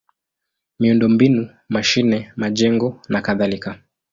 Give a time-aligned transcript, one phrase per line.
[0.79, 1.43] miundombinu:
[1.73, 3.79] mashine, majengo nakadhalika.